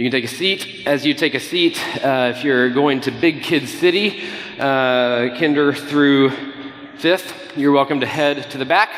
[0.00, 0.86] You can take a seat.
[0.86, 4.22] As you take a seat, uh, if you're going to Big Kids City,
[4.58, 6.30] uh, kinder through
[6.96, 8.88] fifth, you're welcome to head to the back.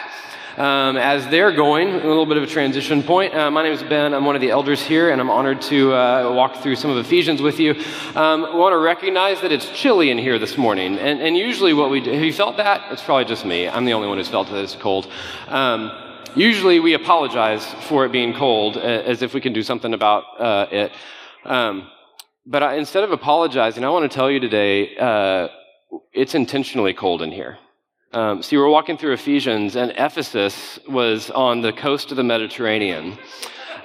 [0.56, 3.34] Um, as they're going, a little bit of a transition point.
[3.34, 4.14] Uh, my name is Ben.
[4.14, 6.98] I'm one of the elders here, and I'm honored to uh, walk through some of
[6.98, 7.72] Ephesians with you.
[8.14, 11.72] Um, I want to recognize that it's chilly in here this morning, and, and usually
[11.72, 12.92] what we do, have you felt that?
[12.92, 13.66] It's probably just me.
[13.66, 15.10] I'm the only one who's felt that it's cold.
[15.48, 15.90] Um,
[16.34, 20.66] Usually we apologize for it being cold as if we can do something about uh,
[20.70, 20.92] it.
[21.44, 21.88] Um,
[22.46, 25.48] but I, instead of apologizing, I want to tell you today uh,
[26.12, 27.58] it's intentionally cold in here.
[28.12, 33.18] Um, see, we're walking through Ephesians, and Ephesus was on the coast of the Mediterranean.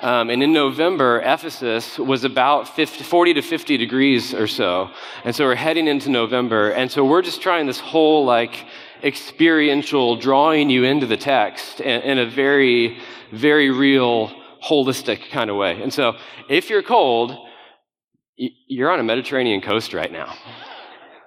[0.01, 4.91] Um, and in November, Ephesus was about 50, 40 to 50 degrees or so.
[5.23, 6.70] And so we're heading into November.
[6.70, 8.65] And so we're just trying this whole like
[9.03, 12.99] experiential, drawing you into the text in, a very,
[13.31, 14.31] very real,
[14.63, 15.81] holistic kind of way.
[15.81, 16.13] And so,
[16.49, 17.35] if you're cold,
[18.37, 20.35] you're on a Mediterranean coast right now.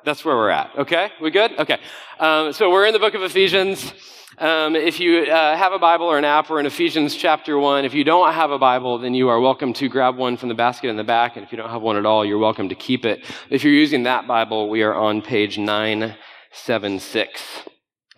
[0.04, 0.70] That's where we're at.
[0.78, 1.10] Okay?
[1.20, 1.58] We good?
[1.58, 1.78] Okay.
[2.18, 3.92] Um, so we're in the book of Ephesians.
[4.38, 7.84] Um, if you uh, have a Bible or an app, we're in Ephesians chapter 1.
[7.84, 10.54] If you don't have a Bible, then you are welcome to grab one from the
[10.54, 11.36] basket in the back.
[11.36, 13.22] And if you don't have one at all, you're welcome to keep it.
[13.50, 16.16] If you're using that Bible, we are on page 9
[16.52, 17.68] 7 6.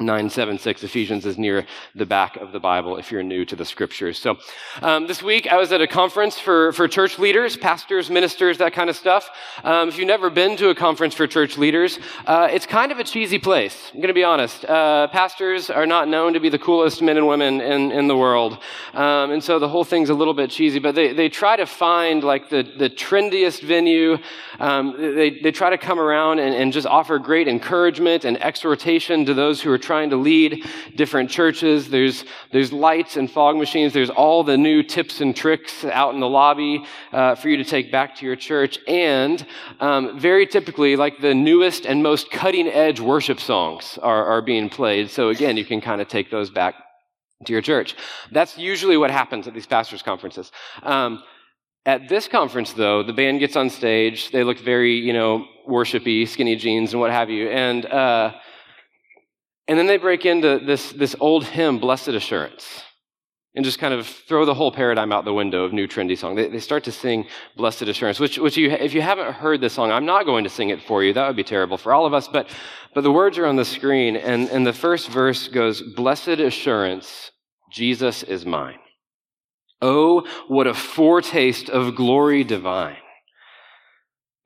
[0.04, 4.18] 976 ephesians is near the back of the bible if you're new to the scriptures.
[4.18, 4.38] So
[4.82, 8.72] um, this week i was at a conference for, for church leaders pastors ministers that
[8.72, 9.30] kind of stuff.
[9.64, 12.98] Um, if you've never been to a conference for church leaders uh, it's kind of
[12.98, 14.64] a cheesy place i'm going to be honest.
[14.64, 18.16] Uh, pastors are not known to be the coolest men and women in, in the
[18.16, 18.58] world.
[18.94, 21.66] Um, and so the whole thing's a little bit cheesy but they, they try to
[21.66, 24.18] find like the, the trendiest venue.
[24.58, 29.24] Um, they, they try to come around and, and just offer great encouragement and exhortation
[29.26, 30.64] to those who are trying to lead
[30.96, 31.88] different churches.
[31.88, 33.92] There's, there's lights and fog machines.
[33.92, 37.64] There's all the new tips and tricks out in the lobby uh, for you to
[37.64, 38.78] take back to your church.
[38.88, 39.46] And
[39.80, 44.68] um, very typically, like the newest and most cutting edge worship songs are, are being
[44.68, 45.10] played.
[45.10, 46.74] So again, you can kind of take those back
[47.46, 47.96] to your church.
[48.30, 50.50] That's usually what happens at these pastors' conferences.
[50.82, 51.22] Um,
[51.84, 54.30] at this conference, though, the band gets on stage.
[54.30, 57.48] They look very, you know, worshipy, skinny jeans and what have you.
[57.48, 58.34] And uh,
[59.68, 62.82] and then they break into this, this old hymn, Blessed Assurance,
[63.54, 66.34] and just kind of throw the whole paradigm out the window of new trendy song.
[66.34, 69.74] They, they start to sing Blessed Assurance, which, which you, if you haven't heard this
[69.74, 71.12] song, I'm not going to sing it for you.
[71.12, 72.28] That would be terrible for all of us.
[72.28, 72.48] But,
[72.94, 77.30] but the words are on the screen, and, and the first verse goes, Blessed Assurance,
[77.70, 78.78] Jesus is mine.
[79.80, 83.01] Oh, what a foretaste of glory divine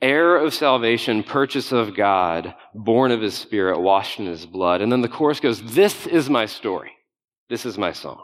[0.01, 4.81] heir of salvation, purchase of God, born of his spirit, washed in his blood.
[4.81, 6.93] And then the chorus goes, This is my story.
[7.49, 8.23] This is my song.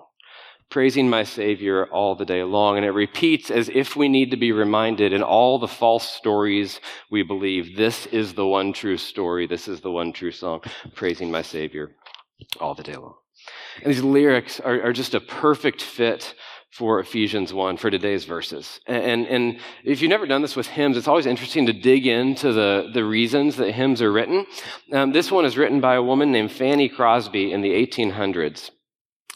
[0.70, 2.76] Praising my Savior all the day long.
[2.76, 6.80] And it repeats as if we need to be reminded in all the false stories
[7.10, 7.76] we believe.
[7.76, 9.46] This is the one true story.
[9.46, 10.60] This is the one true song.
[10.94, 11.94] Praising my Savior
[12.58, 13.14] all the day long.
[13.82, 16.34] And these lyrics are, are just a perfect fit
[16.72, 18.80] for Ephesians 1 for today's verses.
[18.86, 22.52] And, and if you've never done this with hymns, it's always interesting to dig into
[22.52, 24.46] the, the reasons that hymns are written.
[24.90, 28.70] Um, this one is written by a woman named Fanny Crosby in the 1800s.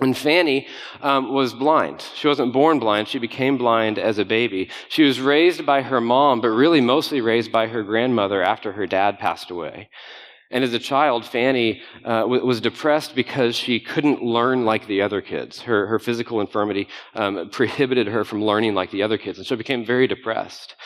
[0.01, 0.67] And Fanny
[1.03, 2.03] um, was blind.
[2.15, 3.09] She wasn't born blind.
[3.09, 4.71] She became blind as a baby.
[4.89, 8.87] She was raised by her mom, but really mostly raised by her grandmother after her
[8.87, 9.91] dad passed away.
[10.51, 15.03] And as a child, Fanny uh, w- was depressed because she couldn't learn like the
[15.03, 15.61] other kids.
[15.63, 19.57] Her, her physical infirmity um, prohibited her from learning like the other kids, and so
[19.57, 20.77] became very depressed.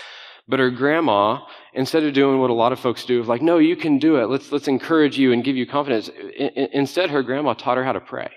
[0.49, 1.41] But her grandma,
[1.75, 4.17] instead of doing what a lot of folks do, of like, no, you can do
[4.17, 7.85] it, let's, let's encourage you and give you confidence, I- instead, her grandma taught her
[7.85, 8.31] how to pray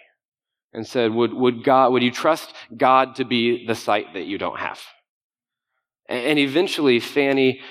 [0.73, 4.37] and said, would, would, God, would you trust God to be the sight that you
[4.37, 4.81] don't have?
[6.09, 7.61] And eventually, Fanny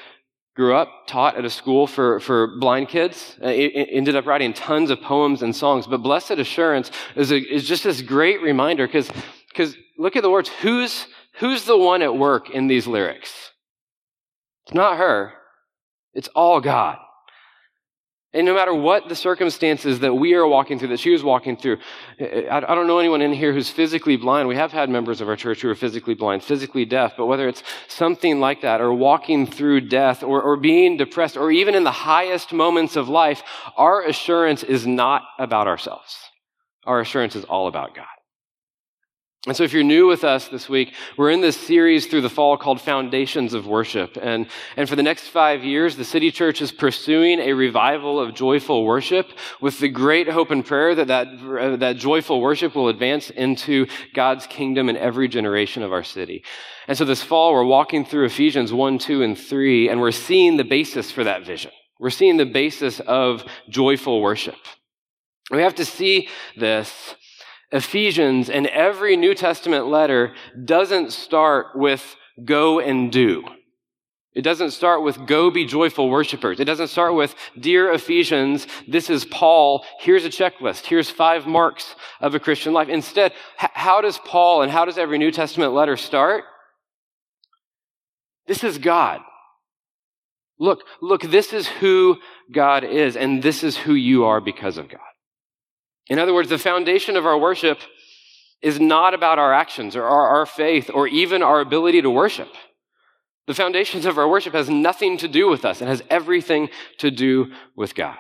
[0.55, 4.91] grew up, taught at a school for, for blind kids, uh, ended up writing tons
[4.91, 5.87] of poems and songs.
[5.87, 9.11] But Blessed Assurance is, a, is just this great reminder because
[9.99, 10.51] look at the words.
[10.61, 11.07] Who's,
[11.39, 13.53] who's the one at work in these lyrics?
[14.66, 15.33] It's not her.
[16.13, 16.98] It's all God.
[18.34, 21.55] And no matter what the circumstances that we are walking through, that she was walking
[21.55, 21.79] through,
[22.19, 24.49] I don't know anyone in here who's physically blind.
[24.49, 27.47] We have had members of our church who are physically blind, physically deaf, but whether
[27.47, 31.84] it's something like that, or walking through death, or, or being depressed, or even in
[31.84, 33.43] the highest moments of life,
[33.77, 36.17] our assurance is not about ourselves.
[36.87, 38.07] Our assurance is all about God.
[39.48, 42.30] And so, if you're new with us this week, we're in this series through the
[42.30, 44.16] fall called Foundations of Worship.
[44.22, 44.47] And,
[44.77, 48.84] and for the next five years, the City Church is pursuing a revival of joyful
[48.84, 53.30] worship with the great hope and prayer that that, uh, that joyful worship will advance
[53.30, 56.45] into God's kingdom in every generation of our city.
[56.86, 60.56] And so, this fall, we're walking through Ephesians 1, 2, and 3, and we're seeing
[60.56, 61.72] the basis for that vision.
[61.98, 64.54] We're seeing the basis of joyful worship.
[65.50, 67.16] We have to see this
[67.72, 70.34] Ephesians and every New Testament letter
[70.65, 73.45] doesn't start with go and do.
[74.34, 76.59] It doesn't start with go be joyful worshipers.
[76.59, 79.84] It doesn't start with dear Ephesians, this is Paul.
[80.01, 80.86] Here's a checklist.
[80.86, 82.89] Here's five marks of a Christian life.
[82.89, 86.45] Instead, how does Paul and how does every New Testament letter start?
[88.47, 89.21] This is God.
[90.59, 92.19] Look, look, this is who
[92.51, 95.01] God is, and this is who you are because of God.
[96.12, 97.80] In other words, the foundation of our worship
[98.60, 102.48] is not about our actions or our, our, faith or even our ability to worship.
[103.47, 105.80] The foundations of our worship has nothing to do with us.
[105.80, 106.68] It has everything
[106.98, 108.18] to do with God.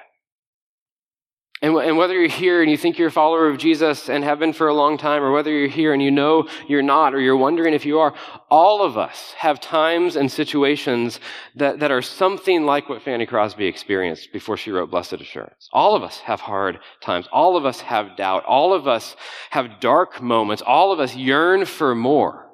[1.62, 4.40] And, and whether you're here and you think you're a follower of Jesus and have
[4.40, 7.20] been for a long time, or whether you're here and you know you're not, or
[7.20, 8.14] you're wondering if you are,
[8.50, 11.20] all of us have times and situations
[11.54, 15.68] that, that are something like what Fanny Crosby experienced before she wrote Blessed Assurance.
[15.72, 17.28] All of us have hard times.
[17.32, 18.44] All of us have doubt.
[18.44, 19.14] All of us
[19.50, 20.64] have dark moments.
[20.66, 22.50] All of us yearn for more.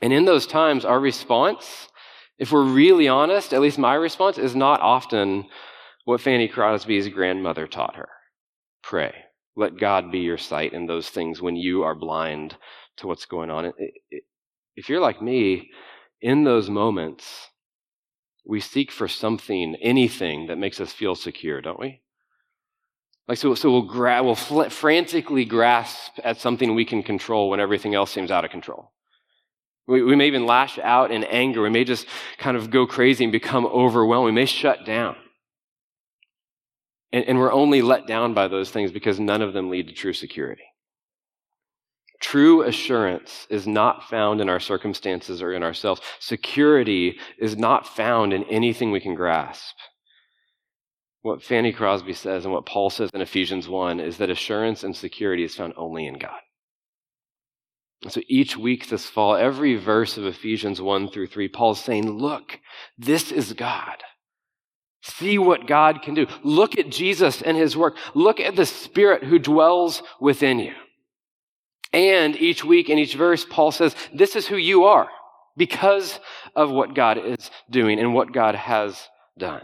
[0.00, 1.88] And in those times, our response,
[2.38, 5.46] if we're really honest, at least my response, is not often
[6.04, 8.08] what Fanny Crosby's grandmother taught her
[8.82, 9.14] pray.
[9.54, 12.56] Let God be your sight in those things when you are blind
[12.96, 13.72] to what's going on.
[14.76, 15.70] If you're like me,
[16.20, 17.48] in those moments,
[18.46, 22.00] we seek for something, anything that makes us feel secure, don't we?
[23.28, 27.60] Like so, so we'll, gra- we'll fl- frantically grasp at something we can control when
[27.60, 28.92] everything else seems out of control.
[29.86, 31.62] We, we may even lash out in anger.
[31.62, 32.06] We may just
[32.38, 34.26] kind of go crazy and become overwhelmed.
[34.26, 35.16] We may shut down.
[37.12, 39.94] And, and we're only let down by those things because none of them lead to
[39.94, 40.64] true security.
[42.20, 46.00] True assurance is not found in our circumstances or in ourselves.
[46.20, 49.74] Security is not found in anything we can grasp.
[51.22, 54.94] What Fanny Crosby says and what Paul says in Ephesians 1 is that assurance and
[54.94, 56.40] security is found only in God.
[58.02, 62.08] And so each week this fall, every verse of Ephesians 1 through 3, Paul's saying,
[62.08, 62.58] Look,
[62.98, 64.02] this is God.
[65.02, 66.26] See what God can do.
[66.44, 67.96] Look at Jesus and his work.
[68.14, 70.74] Look at the Spirit who dwells within you.
[71.92, 75.08] And each week in each verse, Paul says, This is who you are
[75.56, 76.20] because
[76.54, 79.62] of what God is doing and what God has done.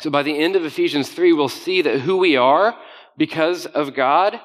[0.00, 2.76] So by the end of Ephesians 3, we'll see that who we are
[3.16, 4.40] because of God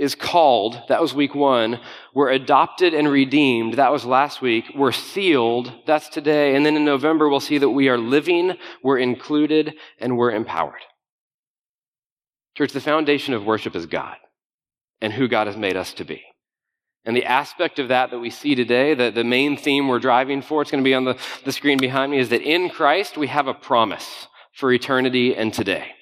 [0.00, 1.78] is called, that was week one.
[2.14, 4.64] We're adopted and redeemed, that was last week.
[4.74, 6.56] We're sealed, that's today.
[6.56, 10.80] And then in November, we'll see that we are living, we're included, and we're empowered.
[12.56, 14.16] Church, the foundation of worship is God
[15.02, 16.24] and who God has made us to be.
[17.04, 20.40] And the aspect of that that we see today, the, the main theme we're driving
[20.40, 23.18] for, it's going to be on the, the screen behind me, is that in Christ
[23.18, 25.92] we have a promise for eternity and today.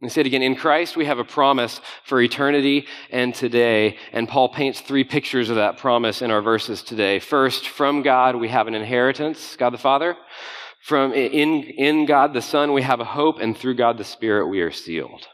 [0.00, 0.42] And say it again.
[0.42, 3.96] In Christ, we have a promise for eternity and today.
[4.12, 7.18] And Paul paints three pictures of that promise in our verses today.
[7.18, 10.16] First, from God, we have an inheritance, God the Father.
[10.84, 13.40] From in, in God the Son, we have a hope.
[13.40, 15.26] And through God the Spirit, we are sealed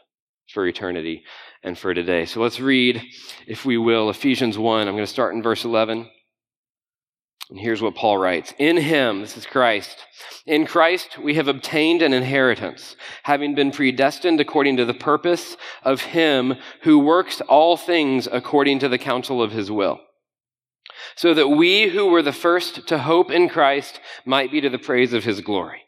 [0.51, 1.23] for eternity
[1.61, 2.25] and for today.
[2.25, 3.03] So let's read,
[3.45, 4.87] if we will, Ephesians 1.
[4.87, 6.09] I'm going to start in verse 11.
[7.49, 10.05] And here's what Paul writes In him, this is Christ,
[10.45, 16.01] in Christ we have obtained an inheritance, having been predestined according to the purpose of
[16.01, 19.99] him who works all things according to the counsel of his will,
[21.15, 24.79] so that we who were the first to hope in Christ might be to the
[24.79, 25.84] praise of his glory.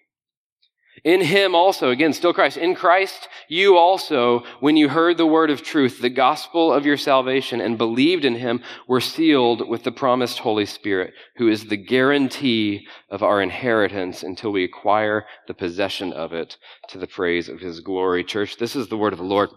[1.07, 5.49] In him also, again, still Christ, in Christ, you also, when you heard the word
[5.49, 9.91] of truth, the gospel of your salvation, and believed in him, were sealed with the
[9.93, 16.11] promised Holy Spirit, who is the guarantee of our inheritance until we acquire the possession
[16.11, 16.57] of it
[16.89, 18.25] to the praise of his glory.
[18.25, 19.49] Church, this is the word of the Lord.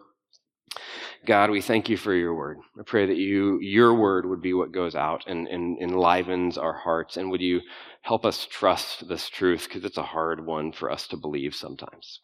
[1.26, 2.58] God, we thank you for your word.
[2.78, 6.72] I pray that you, your word would be what goes out and, and enlivens our
[6.72, 7.16] hearts.
[7.16, 7.60] And would you
[8.02, 12.20] help us trust this truth because it's a hard one for us to believe sometimes.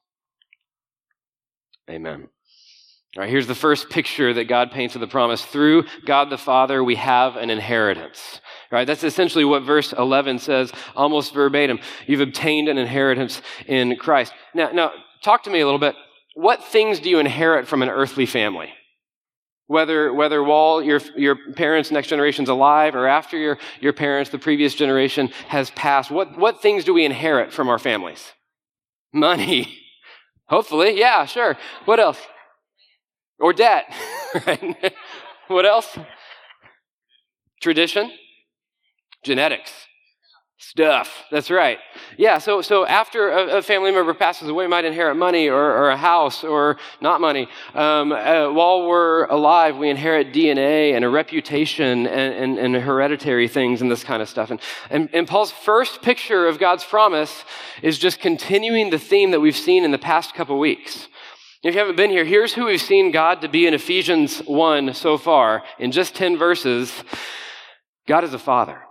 [1.88, 2.28] Amen.
[3.16, 5.44] All right, here's the first picture that God paints of the promise.
[5.44, 8.40] Through God the Father, we have an inheritance.
[8.70, 8.86] Right?
[8.86, 11.78] That's essentially what verse 11 says, almost verbatim.
[12.06, 14.32] You've obtained an inheritance in Christ.
[14.54, 15.94] Now, now, talk to me a little bit.
[16.34, 18.70] What things do you inherit from an earthly family?
[19.68, 24.38] Whether, whether while your, your parents' next generation's alive or after your, your parents, the
[24.38, 28.32] previous generation has passed, what, what things do we inherit from our families?
[29.12, 29.76] Money.
[30.48, 31.56] Hopefully, yeah, sure.
[31.84, 32.20] What else?
[33.40, 33.92] Or debt,
[34.46, 34.94] right?
[35.48, 35.98] what else?
[37.60, 38.12] Tradition,
[39.24, 39.72] genetics,
[40.58, 41.24] stuff.
[41.30, 41.78] That's right.
[42.16, 45.90] Yeah, so, so after a, a, family member passes away, might inherit money or, or
[45.90, 47.46] a house or not money.
[47.74, 53.48] Um, uh, while we're alive, we inherit DNA and a reputation and, and, and, hereditary
[53.48, 54.50] things and this kind of stuff.
[54.50, 57.44] And, and, and Paul's first picture of God's promise
[57.82, 61.08] is just continuing the theme that we've seen in the past couple weeks.
[61.62, 64.94] If you haven't been here, here's who we've seen God to be in Ephesians 1
[64.94, 66.92] so far in just 10 verses.
[68.06, 68.85] God is a father.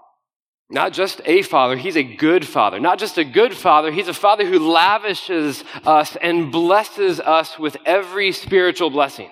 [0.70, 2.80] Not just a father, he's a good father.
[2.80, 7.78] Not just a good father, he's a father who lavishes us and blesses us with
[7.86, 9.32] every spiritual blessing.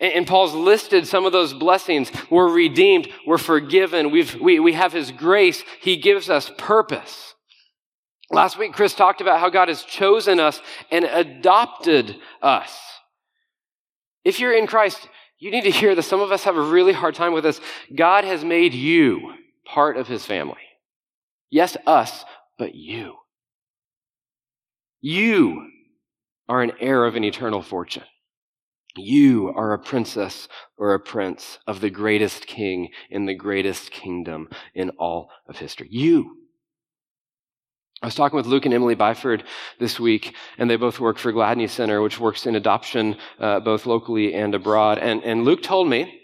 [0.00, 2.10] And Paul's listed some of those blessings.
[2.28, 7.34] We're redeemed, we're forgiven, We've, we, we have his grace, he gives us purpose.
[8.30, 10.60] Last week, Chris talked about how God has chosen us
[10.90, 12.76] and adopted us.
[14.24, 16.92] If you're in Christ, you need to hear that some of us have a really
[16.92, 17.60] hard time with this.
[17.94, 19.33] God has made you
[19.64, 20.56] part of his family.
[21.50, 22.24] Yes, us,
[22.58, 23.14] but you.
[25.00, 25.68] You
[26.48, 28.04] are an heir of an eternal fortune.
[28.96, 34.48] You are a princess or a prince of the greatest king in the greatest kingdom
[34.74, 35.88] in all of history.
[35.90, 36.38] You.
[38.02, 39.44] I was talking with Luke and Emily Byford
[39.80, 43.86] this week, and they both work for Gladney Center, which works in adoption uh, both
[43.86, 44.98] locally and abroad.
[44.98, 46.20] And, and Luke told me,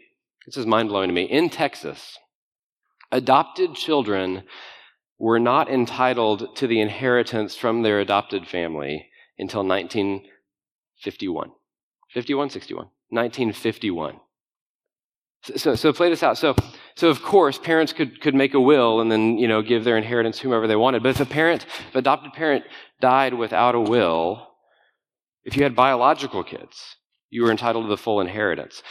[0.47, 2.19] this is mind blowing to me, in Texas,
[3.13, 4.45] adopted children
[5.19, 11.51] were not entitled to the inheritance from their adopted family until 1951.
[12.13, 12.87] 51, 61.
[13.11, 14.21] 1951.
[15.57, 16.39] So, so play this out.
[16.39, 16.55] So,
[16.97, 19.97] so of course, parents could, could make a will and then, you know, give their
[19.97, 21.03] inheritance whomever they wanted.
[21.03, 22.65] But if a parent, if an adopted parent
[23.01, 24.49] died without a will,
[25.45, 26.97] if you had biological kids,
[27.31, 28.83] you were entitled to the full inheritance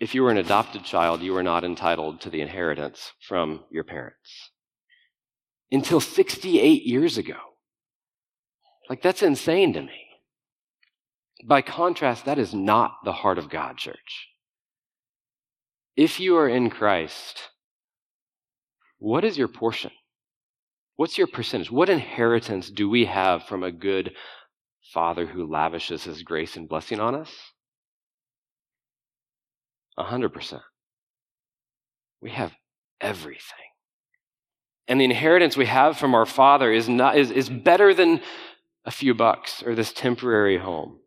[0.00, 3.84] if you were an adopted child, you were not entitled to the inheritance from your
[3.84, 4.50] parents.
[5.70, 7.36] Until 68 years ago.
[8.90, 10.06] Like, that's insane to me.
[11.44, 14.28] By contrast, that is not the heart of God, church.
[15.96, 17.50] If you are in Christ,
[18.98, 19.90] what is your portion?
[20.96, 21.70] What's your percentage?
[21.70, 24.14] What inheritance do we have from a good
[24.92, 27.51] Father who lavishes his grace and blessing on us?
[29.98, 30.60] 100%.
[32.20, 32.52] We have
[33.00, 33.58] everything.
[34.88, 38.20] And the inheritance we have from our Father is, not, is, is better than
[38.84, 40.98] a few bucks or this temporary home.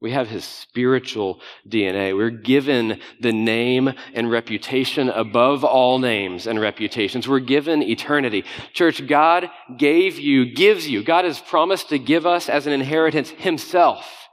[0.00, 2.14] We have his spiritual DNA.
[2.14, 7.26] We're given the name and reputation above all names and reputations.
[7.26, 8.44] We're given eternity.
[8.74, 13.30] Church, God gave you, gives you, God has promised to give us as an inheritance
[13.30, 14.23] himself.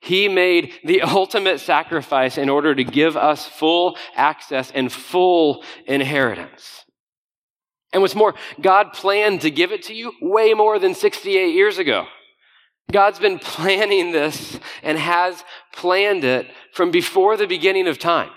[0.00, 6.84] He made the ultimate sacrifice in order to give us full access and full inheritance.
[7.92, 11.78] And what's more, God planned to give it to you way more than 68 years
[11.78, 12.06] ago.
[12.90, 18.30] God's been planning this and has planned it from before the beginning of time.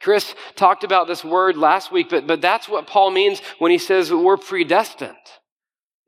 [0.00, 3.78] Chris talked about this word last week, but, but that's what Paul means when he
[3.78, 5.16] says we're predestined.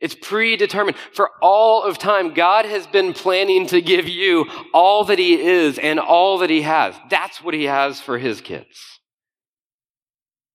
[0.01, 0.97] It's predetermined.
[1.13, 5.79] For all of time, God has been planning to give you all that He is
[5.79, 6.95] and all that He has.
[7.11, 9.01] That's what He has for His kids.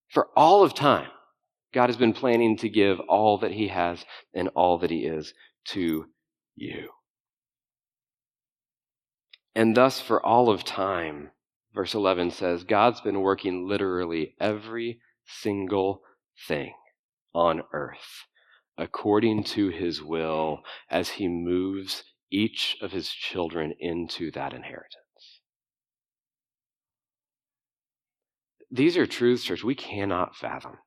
[0.09, 1.09] For all of time,
[1.73, 5.33] God has been planning to give all that He has and all that He is
[5.69, 6.05] to
[6.55, 6.89] you.
[9.55, 11.31] And thus, for all of time,
[11.75, 16.01] verse 11 says, God's been working literally every single
[16.47, 16.73] thing
[17.33, 18.25] on earth
[18.77, 24.98] according to his will as he moves each of his children into that inheritance.
[28.72, 30.77] These are truths, church, we cannot fathom.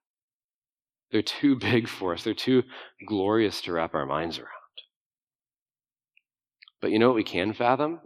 [1.13, 2.65] They're too big for us, they're too
[3.07, 4.51] glorious to wrap our minds around.
[6.81, 8.01] But you know what we can fathom?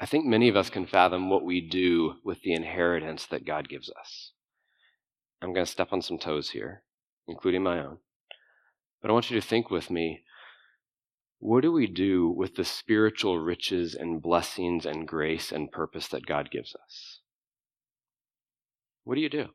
[0.00, 3.68] I think many of us can fathom what we do with the inheritance that God
[3.68, 4.32] gives us.
[5.42, 6.82] I'm going to step on some toes here
[7.28, 7.98] including my own.
[9.00, 10.24] But I want you to think with me
[11.40, 16.26] what do we do with the spiritual riches and blessings and grace and purpose that
[16.26, 17.20] God gives us?
[19.04, 19.46] What do you do?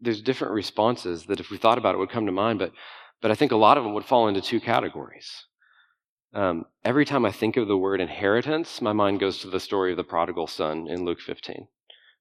[0.00, 2.72] There's different responses that, if we thought about it, would come to mind, but,
[3.20, 5.46] but I think a lot of them would fall into two categories.
[6.34, 9.92] Um, every time I think of the word inheritance, my mind goes to the story
[9.92, 11.68] of the prodigal son in Luke 15.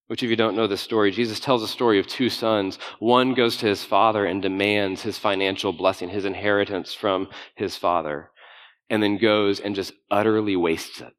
[0.07, 2.77] Which, if you don't know this story, Jesus tells a story of two sons.
[2.99, 8.31] One goes to his father and demands his financial blessing, his inheritance from his father,
[8.89, 11.13] and then goes and just utterly wastes it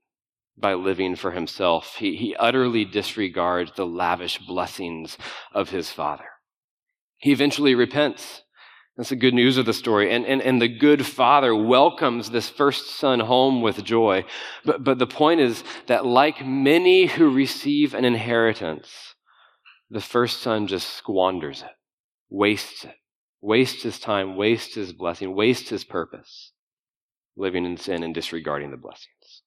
[0.59, 1.97] by living for himself.
[1.97, 5.17] He, he utterly disregards the lavish blessings
[5.53, 6.27] of his father.
[7.17, 8.43] He eventually repents
[8.97, 10.13] that's the good news of the story.
[10.13, 14.25] And, and, and the good father welcomes this first son home with joy.
[14.65, 19.15] But, but the point is that, like many who receive an inheritance,
[19.89, 21.71] the first son just squanders it,
[22.29, 22.95] wastes it,
[23.41, 26.53] wastes his time, wastes his blessing, wastes his purpose,
[27.35, 29.43] living in sin and disregarding the blessings.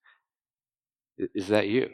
[1.17, 1.89] Is that you?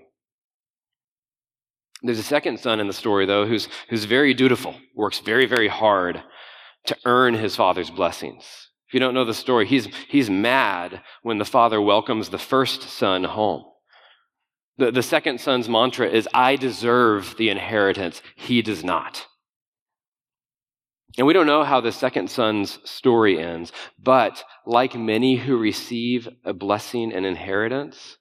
[2.02, 5.68] There's a second son in the story, though, who's, who's very dutiful, works very, very
[5.68, 6.24] hard
[6.86, 8.70] to earn his father's blessings.
[8.88, 12.84] If you don't know the story, he's, he's mad when the father welcomes the first
[12.84, 13.64] son home.
[14.78, 18.22] The, the second son's mantra is, I deserve the inheritance.
[18.36, 19.28] He does not.
[21.18, 23.72] And we don't know how the second son's story ends,
[24.02, 28.18] but like many who receive a blessing and inheritance,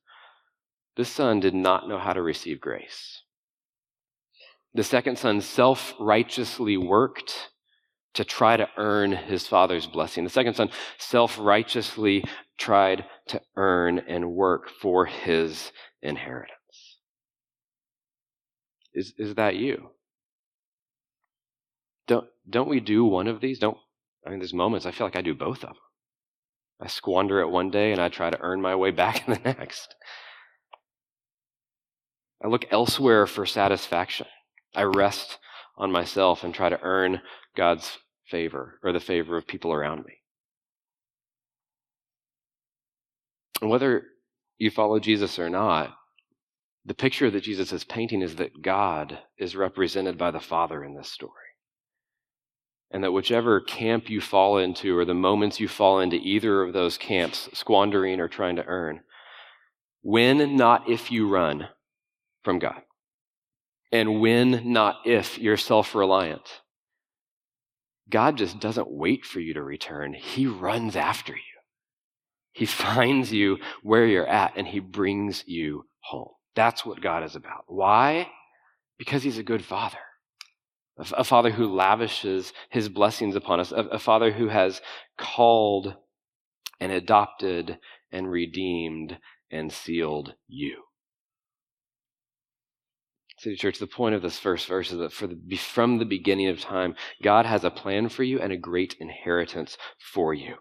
[0.96, 3.22] this son did not know how to receive grace.
[4.74, 7.49] The second son self righteously worked
[8.14, 10.24] to try to earn his father's blessing.
[10.24, 12.24] The second son self righteously
[12.58, 16.56] tried to earn and work for his inheritance.
[18.92, 19.90] Is, is that you?
[22.08, 23.60] Don't, don't we do one of these?
[23.60, 23.78] Don't,
[24.26, 25.76] I mean, there's moments I feel like I do both of them.
[26.80, 29.40] I squander it one day and I try to earn my way back in the
[29.40, 29.94] next.
[32.42, 34.26] I look elsewhere for satisfaction.
[34.74, 35.38] I rest
[35.76, 37.20] on myself and try to earn
[37.56, 40.14] God's favor or the favor of people around me.
[43.60, 44.04] And whether
[44.58, 45.94] you follow Jesus or not,
[46.84, 50.94] the picture that Jesus is painting is that God is represented by the Father in
[50.94, 51.32] this story.
[52.90, 56.72] And that whichever camp you fall into, or the moments you fall into either of
[56.72, 59.00] those camps, squandering or trying to earn,
[60.02, 61.68] when, not if you run
[62.42, 62.80] from God.
[63.92, 66.62] And when, not if you're self reliant.
[68.10, 71.40] God just doesn't wait for you to return, He runs after you.
[72.52, 76.32] He finds you where you're at and He brings you home.
[76.54, 77.64] That's what God is about.
[77.66, 78.28] Why?
[78.98, 79.98] Because He's a good Father.
[80.98, 84.82] A father who lavishes his blessings upon us, a, father who has
[85.16, 85.94] called
[86.78, 87.78] and adopted
[88.12, 89.18] and redeemed
[89.50, 90.82] and sealed you.
[93.40, 96.48] City Church, the point of this first verse is that for the, from the beginning
[96.48, 100.56] of time, God has a plan for you and a great inheritance for you.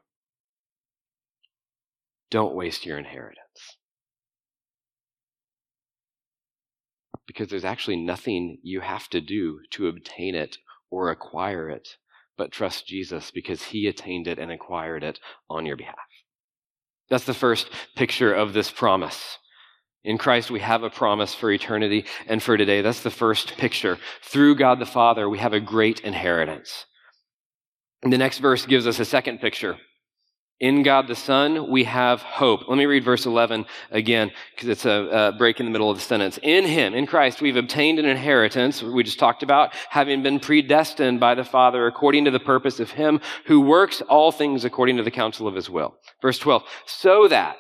[2.32, 3.76] Don't waste your inheritance.
[7.28, 10.58] Because there's actually nothing you have to do to obtain it
[10.90, 11.98] or acquire it,
[12.38, 15.96] but trust Jesus because he attained it and acquired it on your behalf.
[17.10, 19.38] That's the first picture of this promise.
[20.04, 22.82] In Christ, we have a promise for eternity and for today.
[22.82, 23.98] That's the first picture.
[24.24, 26.86] Through God the Father, we have a great inheritance.
[28.02, 29.78] And the next verse gives us a second picture.
[30.62, 32.68] In God the Son, we have hope.
[32.68, 36.04] Let me read verse 11 again, because it's a, break in the middle of the
[36.04, 36.38] sentence.
[36.44, 41.20] In Him, in Christ, we've obtained an inheritance, we just talked about, having been predestined
[41.22, 45.04] by the Father according to the purpose of Him who works all things according to
[45.04, 45.96] the counsel of His will.
[46.22, 46.64] Verse 12.
[46.86, 47.56] So that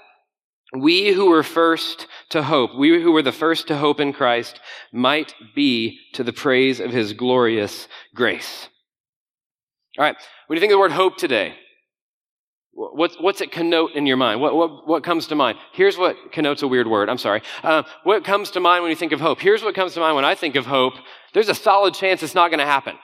[0.77, 4.59] we who were first to hope, we who were the first to hope in Christ,
[4.91, 8.67] might be to the praise of his glorious grace.
[9.97, 10.15] All right,
[10.47, 11.55] when you think of the word hope today,
[12.71, 14.41] what's, what's it connote in your mind?
[14.41, 15.57] What, what, what comes to mind?
[15.73, 17.09] Here's what connotes a weird word.
[17.09, 17.41] I'm sorry.
[17.63, 19.39] Uh, what comes to mind when you think of hope?
[19.39, 20.93] Here's what comes to mind when I think of hope.
[21.33, 22.95] There's a solid chance it's not going to happen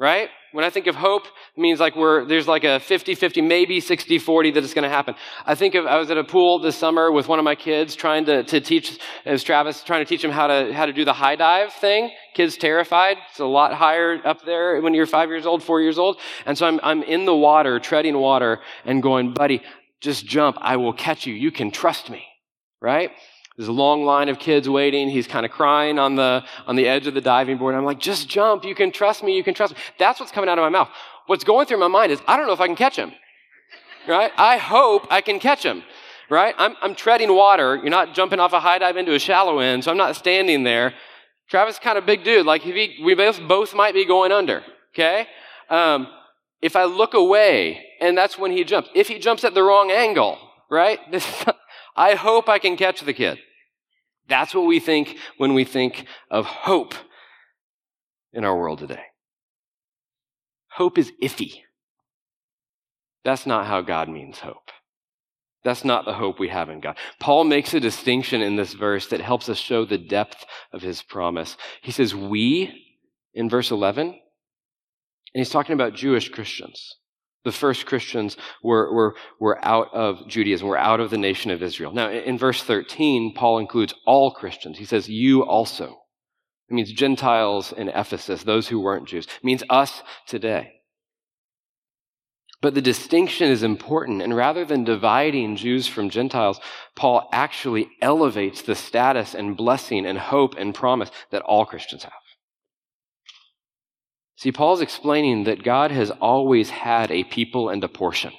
[0.00, 0.30] right?
[0.52, 3.80] When I think of hope, it means like we're, there's like a 50 50, maybe
[3.80, 5.14] 60 40 that it's going to happen.
[5.44, 7.94] I think of, I was at a pool this summer with one of my kids
[7.94, 11.04] trying to, to teach, as Travis, trying to teach him how to, how to do
[11.04, 12.10] the high dive thing.
[12.34, 13.18] Kids terrified.
[13.30, 16.18] It's a lot higher up there when you're five years old, four years old.
[16.46, 19.62] And so I'm, I'm in the water, treading water, and going, buddy,
[20.00, 20.56] just jump.
[20.62, 21.34] I will catch you.
[21.34, 22.24] You can trust me,
[22.80, 23.10] right?
[23.56, 25.08] There's a long line of kids waiting.
[25.08, 27.74] He's kind of crying on the, on the edge of the diving board.
[27.74, 28.64] I'm like, just jump.
[28.64, 29.36] You can trust me.
[29.36, 29.80] You can trust me.
[29.98, 30.88] That's what's coming out of my mouth.
[31.26, 33.12] What's going through my mind is, I don't know if I can catch him.
[34.08, 34.32] Right?
[34.36, 35.82] I hope I can catch him.
[36.30, 36.54] Right?
[36.58, 37.76] I'm, I'm treading water.
[37.76, 40.62] You're not jumping off a high dive into a shallow end, so I'm not standing
[40.62, 40.94] there.
[41.48, 42.46] Travis is kind of big dude.
[42.46, 44.62] Like, he, we both, both might be going under.
[44.94, 45.26] Okay?
[45.68, 46.06] Um,
[46.62, 48.90] if I look away, and that's when he jumps.
[48.94, 50.38] If he jumps at the wrong angle,
[50.70, 50.98] right?
[51.10, 51.44] This,
[52.00, 53.38] I hope I can catch the kid.
[54.26, 56.94] That's what we think when we think of hope
[58.32, 59.02] in our world today.
[60.70, 61.56] Hope is iffy.
[63.22, 64.70] That's not how God means hope.
[65.62, 66.96] That's not the hope we have in God.
[67.18, 71.02] Paul makes a distinction in this verse that helps us show the depth of his
[71.02, 71.58] promise.
[71.82, 72.96] He says, We,
[73.34, 74.18] in verse 11, and
[75.34, 76.96] he's talking about Jewish Christians.
[77.44, 81.62] The first Christians were, were, were out of Judaism, were out of the nation of
[81.62, 81.92] Israel.
[81.92, 84.78] Now, in verse 13, Paul includes all Christians.
[84.78, 86.02] He says, You also.
[86.68, 89.24] It means Gentiles in Ephesus, those who weren't Jews.
[89.24, 90.80] It means us today.
[92.60, 96.60] But the distinction is important, and rather than dividing Jews from Gentiles,
[96.94, 102.12] Paul actually elevates the status and blessing and hope and promise that all Christians have.
[104.40, 108.32] See, Paul's explaining that God has always had a people and a portion.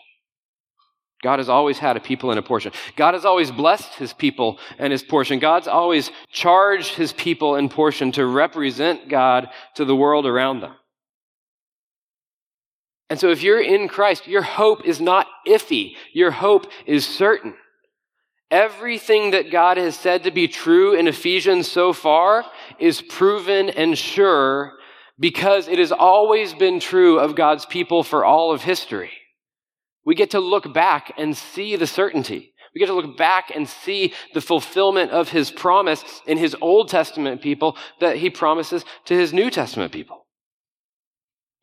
[1.21, 2.71] God has always had a people and a portion.
[2.95, 5.37] God has always blessed his people and his portion.
[5.37, 10.73] God's always charged his people and portion to represent God to the world around them.
[13.11, 15.93] And so if you're in Christ, your hope is not iffy.
[16.13, 17.53] Your hope is certain.
[18.49, 22.43] Everything that God has said to be true in Ephesians so far
[22.79, 24.79] is proven and sure
[25.21, 29.11] because it has always been true of God's people for all of history.
[30.03, 32.53] We get to look back and see the certainty.
[32.73, 36.89] We get to look back and see the fulfillment of his promise in his Old
[36.89, 40.25] Testament people that he promises to his New Testament people.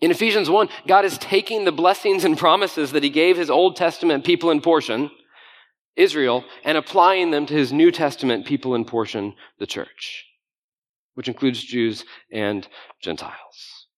[0.01, 3.75] In Ephesians 1, God is taking the blessings and promises that he gave his Old
[3.75, 5.11] Testament people in portion,
[5.97, 10.28] Israel, and applying them to his New Testament people in portion, the church
[11.19, 12.65] which includes Jews and
[13.03, 13.89] Gentiles.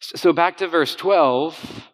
[0.00, 1.88] So back to verse 12,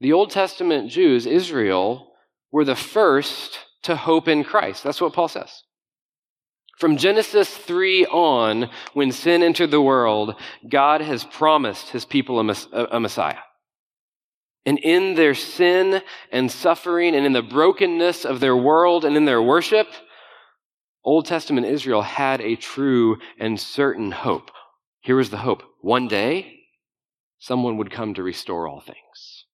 [0.00, 2.12] the Old Testament Jews, Israel,
[2.52, 4.84] were the first to hope in Christ.
[4.84, 5.64] That's what Paul says.
[6.78, 10.36] From Genesis 3 on, when sin entered the world,
[10.68, 13.42] God has promised his people a, Messiah.
[14.64, 19.24] And in their sin and suffering and in the brokenness of their world and in
[19.24, 19.88] their worship,
[21.06, 24.50] Old Testament Israel had a true and certain hope.
[25.00, 25.62] Here was the hope.
[25.80, 26.64] One day,
[27.38, 29.46] someone would come to restore all things.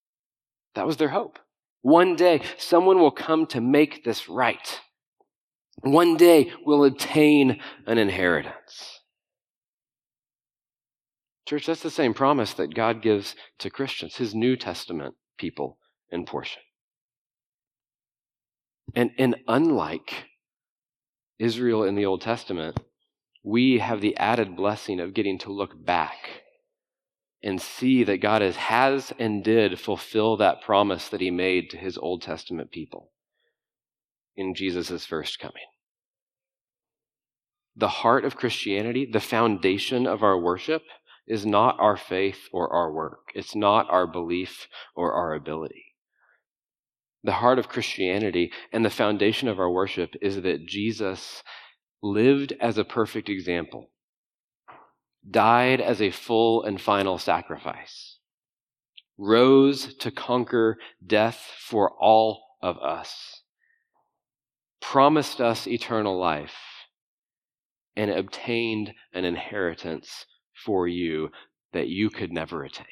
[0.74, 1.38] That was their hope.
[1.82, 4.80] One day, someone will come to make this right.
[5.82, 9.00] One day, we'll obtain an inheritance.
[11.46, 15.76] Church, that's the same promise that God gives to Christians, his New Testament people
[16.10, 16.62] in portion.
[18.94, 20.28] And, and unlike
[21.42, 22.78] Israel in the Old Testament,
[23.42, 26.42] we have the added blessing of getting to look back
[27.42, 31.76] and see that God has, has and did fulfill that promise that he made to
[31.76, 33.10] his Old Testament people
[34.36, 35.64] in Jesus' first coming.
[37.74, 40.82] The heart of Christianity, the foundation of our worship,
[41.26, 43.32] is not our faith or our work.
[43.34, 45.91] It's not our belief or our ability.
[47.24, 51.42] The heart of Christianity and the foundation of our worship is that Jesus
[52.02, 53.90] lived as a perfect example,
[55.28, 58.18] died as a full and final sacrifice,
[59.16, 63.42] rose to conquer death for all of us,
[64.80, 66.56] promised us eternal life,
[67.94, 70.26] and obtained an inheritance
[70.64, 71.30] for you
[71.72, 72.86] that you could never attain.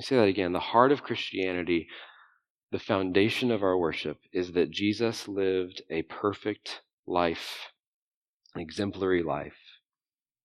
[0.00, 0.54] Me say that again.
[0.54, 1.86] The heart of Christianity,
[2.72, 7.70] the foundation of our worship, is that Jesus lived a perfect life,
[8.54, 9.58] an exemplary life.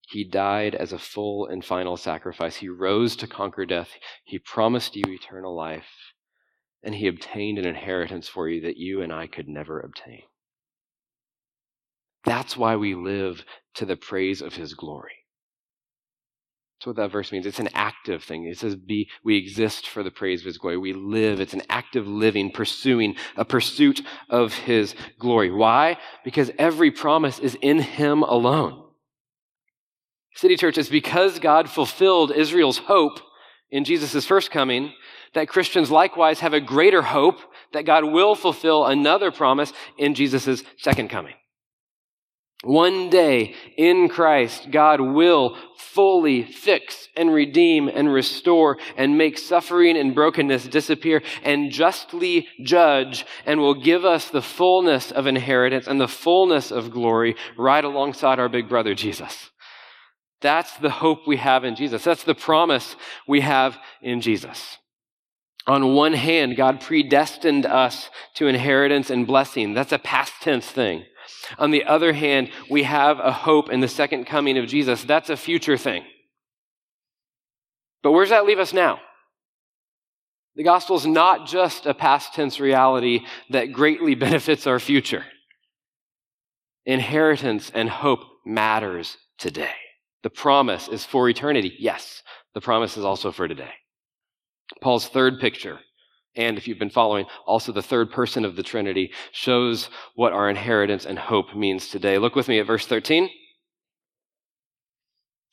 [0.09, 2.57] He died as a full and final sacrifice.
[2.57, 3.91] He rose to conquer death.
[4.25, 6.11] He promised you eternal life.
[6.83, 10.23] And he obtained an inheritance for you that you and I could never obtain.
[12.25, 15.24] That's why we live to the praise of his glory.
[16.77, 17.45] That's what that verse means.
[17.45, 18.45] It's an active thing.
[18.45, 20.77] It says, "Be we exist for the praise of His glory.
[20.77, 21.39] We live.
[21.39, 25.51] It's an active living, pursuing a pursuit of His glory.
[25.51, 25.97] Why?
[26.23, 28.83] Because every promise is in Him alone.
[30.35, 33.21] City Church is because God fulfilled Israel's hope
[33.71, 34.93] in Jesus' first coming
[35.33, 37.39] that Christians likewise have a greater hope
[37.71, 41.35] that God will fulfill another promise in Jesus' second coming.
[42.63, 49.97] One day in Christ, God will fully fix and redeem and restore and make suffering
[49.97, 56.01] and brokenness disappear and justly judge and will give us the fullness of inheritance and
[56.01, 59.51] the fullness of glory right alongside our big brother Jesus.
[60.41, 62.03] That's the hope we have in Jesus.
[62.03, 62.95] That's the promise
[63.27, 64.77] we have in Jesus.
[65.67, 69.73] On one hand, God predestined us to inheritance and blessing.
[69.73, 71.05] That's a past tense thing.
[71.57, 75.03] On the other hand, we have a hope in the second coming of Jesus.
[75.03, 76.03] That's a future thing.
[78.03, 78.99] But where does that leave us now?
[80.55, 85.25] The gospel is not just a past tense reality that greatly benefits our future.
[86.85, 89.73] Inheritance and hope matters today.
[90.23, 91.75] The promise is for eternity.
[91.79, 93.71] Yes, the promise is also for today.
[94.81, 95.79] Paul's third picture,
[96.35, 100.49] and if you've been following, also the third person of the Trinity, shows what our
[100.49, 102.17] inheritance and hope means today.
[102.17, 103.29] Look with me at verse 13.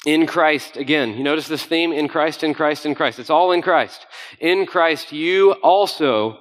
[0.05, 1.93] In Christ, again, you notice this theme?
[1.93, 3.21] In Christ, in Christ, in Christ.
[3.21, 4.05] It's all in Christ.
[4.41, 6.41] In Christ, you also,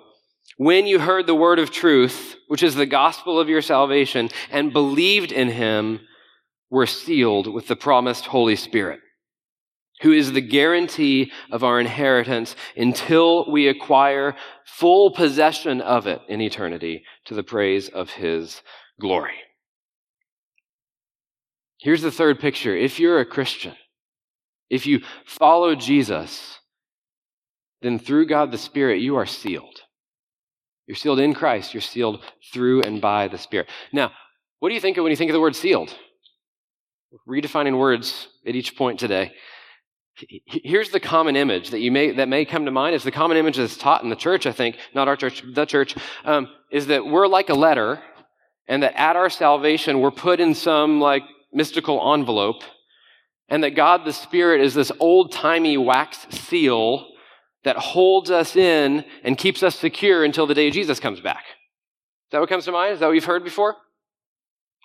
[0.58, 4.74] when you heard the word of truth, which is the gospel of your salvation, and
[4.74, 6.00] believed in him,
[6.72, 9.02] were sealed with the promised Holy Spirit,
[10.02, 14.36] who is the guarantee of our inheritance until we acquire
[14.66, 18.62] full possession of it in eternity to the praise of his
[19.00, 19.36] glory.
[21.80, 22.76] Here's the third picture.
[22.76, 23.76] If you're a Christian,
[24.70, 26.60] if you follow Jesus,
[27.82, 29.82] then through God the Spirit, you are sealed.
[30.86, 31.74] You're sealed in Christ.
[31.74, 33.70] You're sealed through and by the Spirit.
[33.92, 34.12] Now,
[34.60, 35.96] what do you think of when you think of the word sealed?
[37.28, 39.32] Redefining words at each point today.
[40.16, 42.96] Here's the common image that you may that may come to mind.
[42.96, 44.46] Is the common image that's taught in the church.
[44.46, 45.96] I think not our church, the church,
[46.26, 48.02] um, is that we're like a letter,
[48.68, 52.64] and that at our salvation we're put in some like mystical envelope,
[53.48, 57.08] and that God the Spirit is this old timey wax seal
[57.64, 61.44] that holds us in and keeps us secure until the day Jesus comes back.
[61.46, 62.94] Is that what comes to mind?
[62.94, 63.78] Is that what you've heard before?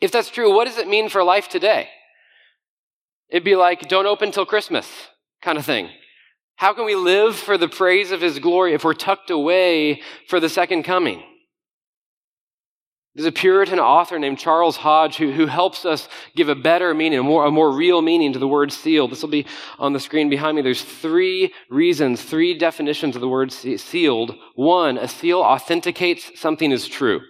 [0.01, 1.89] If that's true, what does it mean for life today?
[3.29, 4.87] It'd be like, don't open till Christmas
[5.47, 5.89] kind of thing.
[6.57, 10.41] How can we live for the praise of his glory if we're tucked away for
[10.41, 11.23] the second coming?
[13.15, 17.21] There's a Puritan author named Charles Hodge who, who helps us give a better meaning,
[17.21, 19.13] a more, a more real meaning to the word sealed.
[19.13, 19.47] This will be
[19.79, 20.63] on the screen behind me.
[20.63, 24.35] There's three reasons, three definitions of the word sealed.
[24.57, 27.21] One, a seal authenticates something is true.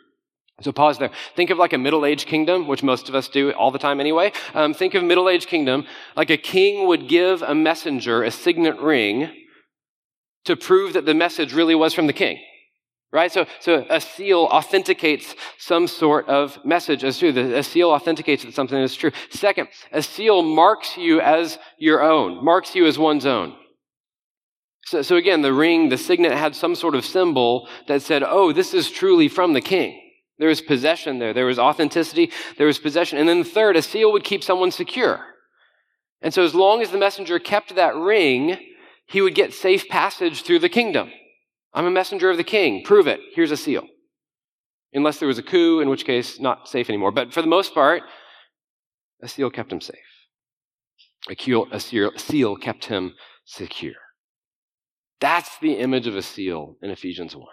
[0.62, 1.10] So pause there.
[1.34, 4.32] Think of like a middle-aged kingdom, which most of us do all the time anyway.
[4.54, 9.30] Um, think of middle-aged kingdom like a king would give a messenger a signet ring
[10.46, 12.38] to prove that the message really was from the king
[13.12, 13.32] right?
[13.32, 17.30] So, so a seal authenticates some sort of message as true.
[17.30, 19.10] A seal authenticates that something is true.
[19.30, 23.56] Second, a seal marks you as your own, marks you as one's own.
[24.84, 28.52] So, so again, the ring, the signet had some sort of symbol that said, oh,
[28.52, 30.00] this is truly from the king.
[30.38, 31.33] There was possession there.
[31.33, 32.31] There was authenticity.
[32.59, 33.18] There was possession.
[33.18, 35.25] And then third, a seal would keep someone secure.
[36.20, 38.59] And so as long as the messenger kept that ring,
[39.07, 41.11] he would get safe passage through the kingdom.
[41.72, 42.83] I'm a messenger of the king.
[42.85, 43.20] Prove it.
[43.35, 43.87] Here's a seal.
[44.92, 47.12] Unless there was a coup, in which case, not safe anymore.
[47.12, 48.03] But for the most part,
[49.22, 49.96] a seal kept him safe.
[51.29, 53.94] A seal kept him secure.
[55.20, 57.46] That's the image of a seal in Ephesians 1.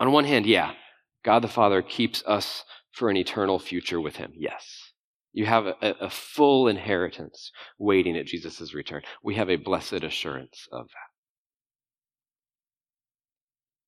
[0.00, 0.72] On one hand, yeah,
[1.22, 4.32] God the Father keeps us for an eternal future with him.
[4.34, 4.92] Yes.
[5.32, 9.02] You have a, a full inheritance waiting at Jesus' return.
[9.22, 11.10] We have a blessed assurance of that.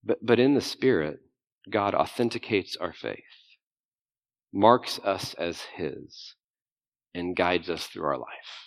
[0.04, 1.20] But, but in the Spirit,
[1.70, 3.22] God authenticates our faith,
[4.52, 6.34] marks us as His,
[7.14, 8.61] and guides us through our life.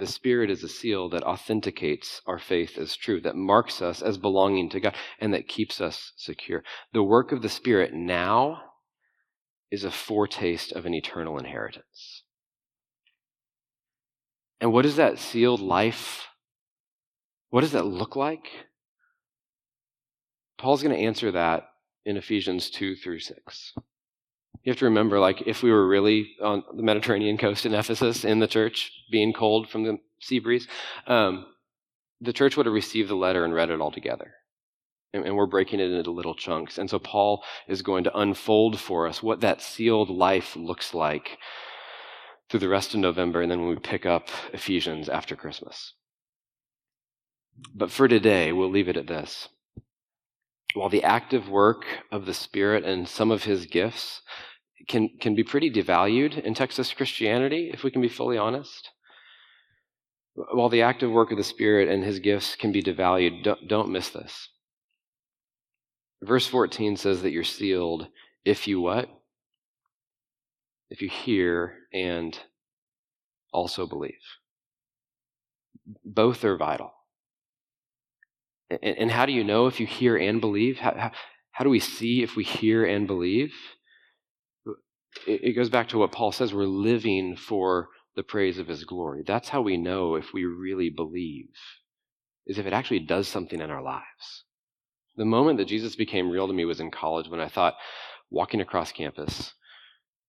[0.00, 4.18] The Spirit is a seal that authenticates our faith as true, that marks us as
[4.18, 6.64] belonging to God, and that keeps us secure.
[6.92, 8.62] The work of the Spirit now
[9.70, 12.24] is a foretaste of an eternal inheritance.
[14.60, 16.26] And what does that sealed life
[17.50, 18.46] what does that look like?
[20.56, 21.64] Paul's going to answer that
[22.04, 23.74] in Ephesians 2 through 6.
[24.62, 28.24] You have to remember, like, if we were really on the Mediterranean coast in Ephesus
[28.24, 30.68] in the church, being cold from the sea breeze,
[31.06, 31.46] um,
[32.20, 34.34] the church would have received the letter and read it all together.
[35.14, 36.76] And, and we're breaking it into little chunks.
[36.76, 41.38] And so Paul is going to unfold for us what that sealed life looks like
[42.50, 45.94] through the rest of November, and then when we pick up Ephesians after Christmas.
[47.74, 49.48] But for today, we'll leave it at this.
[50.74, 54.22] While the active work of the Spirit and some of his gifts
[54.88, 58.90] can, can be pretty devalued in Texas Christianity, if we can be fully honest,
[60.34, 63.92] while the active work of the Spirit and his gifts can be devalued, don't, don't
[63.92, 64.48] miss this.
[66.22, 68.08] Verse 14 says that you're sealed
[68.44, 69.08] if you what?
[70.90, 72.38] If you hear and
[73.52, 74.20] also believe
[76.04, 76.92] both are vital.
[78.70, 80.78] And, and how do you know if you hear and believe?
[80.78, 81.10] How, how,
[81.52, 83.52] how do we see if we hear and believe?
[85.26, 88.84] It, it goes back to what Paul says we're living for the praise of his
[88.84, 89.22] glory.
[89.26, 91.50] That's how we know if we really believe,
[92.46, 94.44] is if it actually does something in our lives.
[95.16, 97.74] The moment that Jesus became real to me was in college when I thought,
[98.30, 99.54] walking across campus,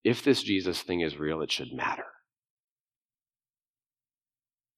[0.03, 2.05] if this Jesus thing is real, it should matter.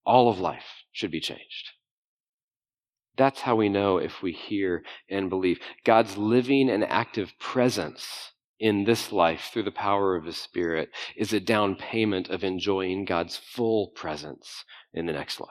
[0.05, 1.71] All of life should be changed.
[3.15, 5.59] That's how we know if we hear and believe.
[5.85, 8.32] God's living and active presence
[8.63, 13.03] in this life through the power of His Spirit is a down payment of enjoying
[13.03, 15.49] God's full presence in the next life.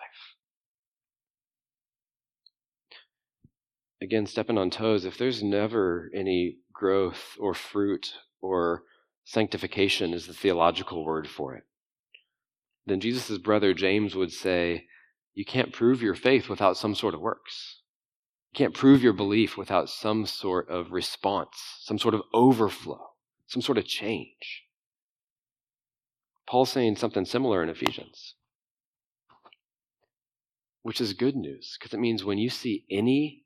[4.01, 8.85] Again, stepping on toes, if there's never any growth or fruit or
[9.25, 11.65] sanctification, is the theological word for it,
[12.87, 14.87] then Jesus' brother James would say,
[15.35, 17.82] You can't prove your faith without some sort of works.
[18.53, 23.13] You can't prove your belief without some sort of response, some sort of overflow,
[23.47, 24.65] some sort of change.
[26.47, 28.35] Paul's saying something similar in Ephesians,
[30.83, 33.45] which is good news because it means when you see any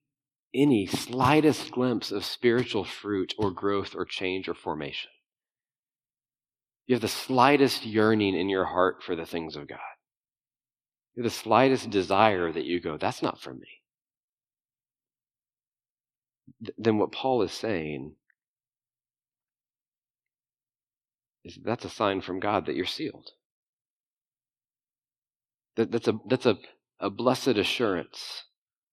[0.52, 5.10] any slightest glimpse of spiritual fruit or growth or change or formation,
[6.86, 9.78] you have the slightest yearning in your heart for the things of God.
[11.14, 13.68] You have the slightest desire that you go, that's not for me.
[16.64, 18.14] Th- then what Paul is saying
[21.44, 23.30] is that's a sign from God that you're sealed.
[25.76, 26.58] That, that's a, that's a,
[26.98, 28.44] a blessed assurance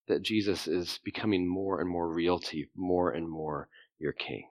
[0.08, 4.48] that Jesus is becoming more and more real to you, more and more your king.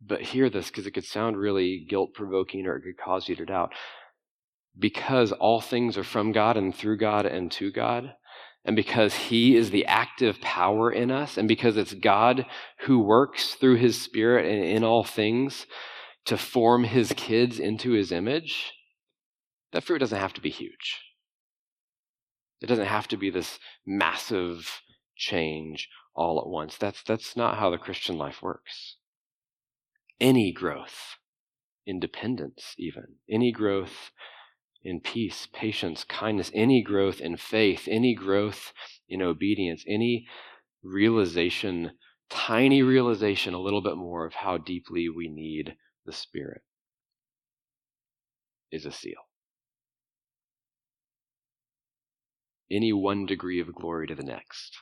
[0.00, 3.36] But hear this because it could sound really guilt provoking or it could cause you
[3.36, 3.72] to doubt.
[4.78, 8.14] Because all things are from God and through God and to God,
[8.64, 12.46] and because He is the active power in us, and because it's God
[12.80, 15.66] who works through His Spirit and in all things
[16.26, 18.72] to form His kids into His image,
[19.72, 21.00] that fruit doesn't have to be huge.
[22.60, 24.82] It doesn't have to be this massive
[25.16, 26.76] change all at once.
[26.76, 28.96] That's, that's not how the Christian life works
[30.20, 31.16] any growth,
[31.86, 34.10] independence, even, any growth
[34.82, 38.72] in peace, patience, kindness, any growth in faith, any growth
[39.08, 40.26] in obedience, any
[40.82, 41.92] realization,
[42.30, 46.62] tiny realization, a little bit more of how deeply we need the Spirit
[48.70, 49.28] is a seal.
[52.70, 54.76] Any one degree of glory to the next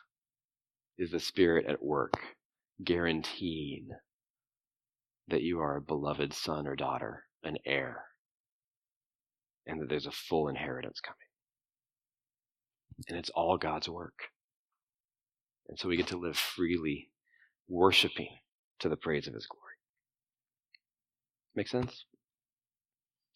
[0.98, 2.14] is the Spirit at work,
[2.82, 3.88] guaranteeing
[5.28, 8.04] that you are a beloved son or daughter, an heir,
[9.66, 11.16] and that there's a full inheritance coming.
[13.08, 14.18] And it's all God's work.
[15.68, 17.10] And so we get to live freely,
[17.68, 18.28] worshiping
[18.80, 19.62] to the praise of his glory.
[21.54, 22.04] Make sense?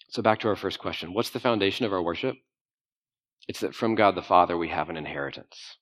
[0.08, 1.14] So back to our first question.
[1.14, 2.36] What's the foundation of our worship?
[3.48, 5.76] It's that from God the Father we have an inheritance.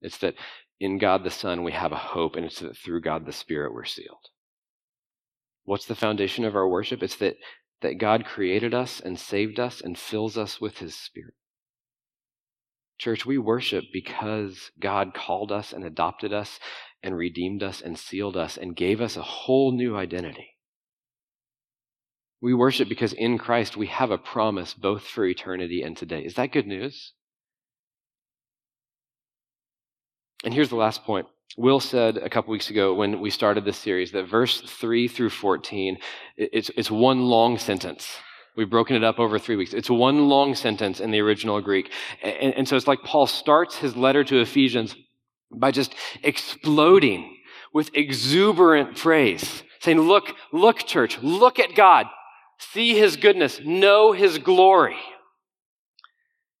[0.00, 0.34] It's that
[0.80, 3.72] in God the Son we have a hope, and it's that through God the Spirit
[3.72, 4.28] we're sealed.
[5.64, 7.02] What's the foundation of our worship?
[7.02, 7.36] It's that,
[7.82, 11.34] that God created us and saved us and fills us with his spirit.
[12.98, 16.60] Church, we worship because God called us and adopted us
[17.02, 20.56] and redeemed us and sealed us and gave us a whole new identity.
[22.40, 26.22] We worship because in Christ we have a promise both for eternity and today.
[26.22, 27.12] Is that good news?
[30.44, 33.76] And here's the last point Will said a couple weeks ago when we started this
[33.76, 35.98] series that verse 3 through 14,
[36.36, 38.16] it's, it's one long sentence.
[38.56, 39.72] We've broken it up over three weeks.
[39.72, 41.90] It's one long sentence in the original Greek.
[42.22, 44.94] And, and so it's like Paul starts his letter to Ephesians
[45.50, 47.36] by just exploding
[47.72, 52.06] with exuberant praise, saying, Look, look, church, look at God.
[52.58, 54.96] See his goodness, know his glory.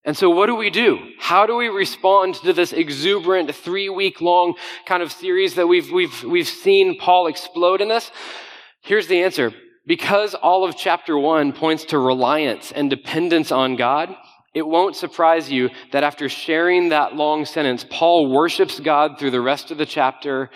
[0.04, 0.98] And so, what do we do?
[1.18, 5.90] How do we respond to this exuberant three week long kind of series that we've,
[5.92, 8.10] we've, we've seen Paul explode in us?
[8.80, 9.52] Here's the answer.
[9.86, 14.14] Because all of chapter one points to reliance and dependence on God,
[14.54, 19.40] it won't surprise you that after sharing that long sentence, Paul worships God through the
[19.40, 20.50] rest of the chapter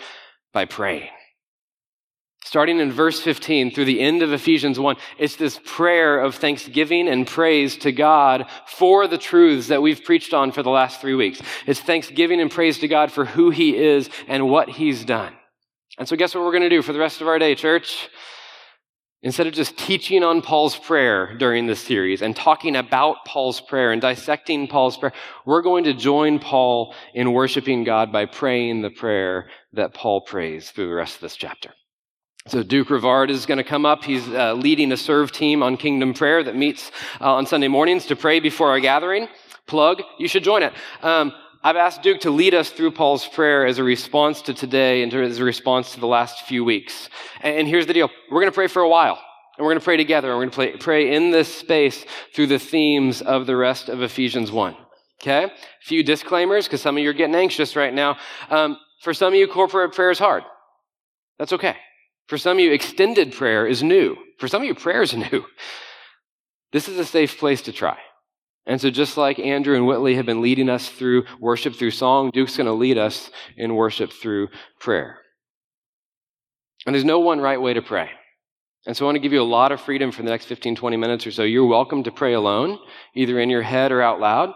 [0.53, 1.09] by praying.
[2.47, 7.09] Starting in verse 15 through the end of Ephesians 1, it's this prayer of thanksgiving
[7.09, 11.13] and praise to God for the truths that we've preached on for the last three
[11.13, 11.41] weeks.
[11.65, 15.33] It's thanksgiving and praise to God for who He is and what He's done.
[15.97, 18.07] And so, guess what we're going to do for the rest of our day, church?
[19.21, 23.91] Instead of just teaching on Paul's prayer during this series and talking about Paul's prayer
[23.91, 25.11] and dissecting Paul's prayer,
[25.45, 30.71] we're going to join Paul in worshiping God by praying the prayer that Paul prays
[30.71, 31.73] through the rest of this chapter.
[32.47, 34.05] So Duke Rivard is going to come up.
[34.05, 38.05] He's uh, leading a serve team on Kingdom Prayer that meets uh, on Sunday mornings
[38.05, 39.27] to pray before our gathering.
[39.65, 40.71] Plug, you should join it.
[41.01, 45.03] Um, I've asked Duke to lead us through Paul's prayer as a response to today
[45.03, 47.09] and as a response to the last few weeks.
[47.41, 48.09] And here's the deal.
[48.31, 49.19] We're going to pray for a while.
[49.57, 50.29] And we're going to pray together.
[50.31, 54.01] And we're going to pray in this space through the themes of the rest of
[54.01, 54.77] Ephesians 1.
[55.21, 55.43] Okay?
[55.43, 58.17] A few disclaimers, because some of you are getting anxious right now.
[58.49, 60.43] Um, for some of you, corporate prayer is hard.
[61.39, 61.75] That's okay.
[62.27, 64.17] For some of you, extended prayer is new.
[64.37, 65.45] For some of you, prayer is new.
[66.71, 67.97] This is a safe place to try.
[68.65, 72.31] And so, just like Andrew and Whitley have been leading us through worship through song,
[72.31, 74.49] Duke's going to lead us in worship through
[74.79, 75.19] prayer.
[76.85, 78.09] And there's no one right way to pray.
[78.85, 80.75] And so, I want to give you a lot of freedom for the next 15,
[80.75, 81.43] 20 minutes or so.
[81.43, 82.77] You're welcome to pray alone,
[83.15, 84.53] either in your head or out loud.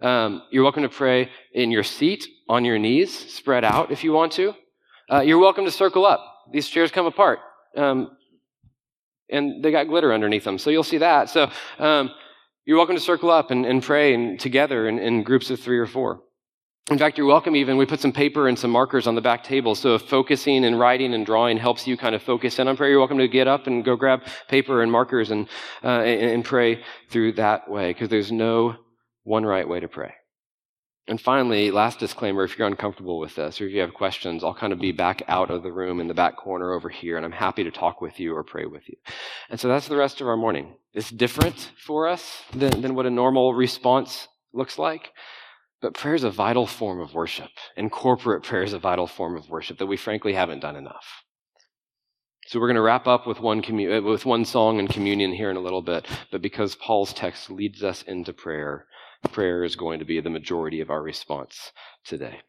[0.00, 4.12] Um, you're welcome to pray in your seat, on your knees, spread out if you
[4.12, 4.54] want to.
[5.10, 6.31] Uh, you're welcome to circle up.
[6.50, 7.40] These chairs come apart.
[7.76, 8.16] Um,
[9.30, 11.30] and they got glitter underneath them, so you'll see that.
[11.30, 12.10] So, um,
[12.64, 15.78] you're welcome to circle up and, and pray and together in, in groups of three
[15.78, 16.20] or four.
[16.90, 17.76] In fact, you're welcome even.
[17.76, 19.74] We put some paper and some markers on the back table.
[19.74, 22.90] So if focusing and writing and drawing helps you kind of focus in on prayer,
[22.90, 25.48] you're welcome to get up and go grab paper and markers and,
[25.82, 28.76] uh, and, and pray through that way because there's no
[29.24, 30.12] one right way to pray.
[31.12, 34.54] And finally, last disclaimer if you're uncomfortable with this or if you have questions, I'll
[34.54, 37.26] kind of be back out of the room in the back corner over here, and
[37.26, 38.96] I'm happy to talk with you or pray with you.
[39.50, 40.74] And so that's the rest of our morning.
[40.94, 45.12] It's different for us than, than what a normal response looks like.
[45.82, 49.36] But prayer is a vital form of worship, and corporate prayer is a vital form
[49.36, 51.24] of worship that we frankly haven't done enough.
[52.46, 55.34] So we're going to wrap up with one, commu- uh, with one song and communion
[55.34, 58.86] here in a little bit, but because Paul's text leads us into prayer,
[59.28, 61.72] prayer is going to be the majority of our response
[62.04, 62.40] today.